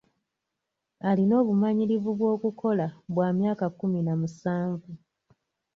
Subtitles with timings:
[1.09, 4.91] Alina obumanyirivu bw'okukola bwa myaka kkumi na musanvu.